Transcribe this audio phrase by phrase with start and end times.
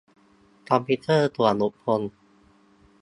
[0.69, 2.01] คอมพิวเตอร์ส่วนบุคคล